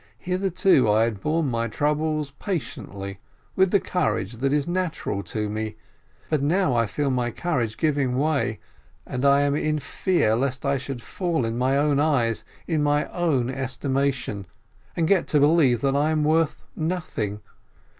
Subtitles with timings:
[0.17, 3.19] Hitherto I had borne my troubles patiently,
[3.55, 5.75] with the courage that is natural to me;
[6.27, 8.59] but now I feel my courage giving way,
[9.05, 13.09] and I am in fear lest I should fall in my own eyes, in my
[13.11, 14.47] own estimation,
[14.95, 17.41] and get to believe that I am worth nothing.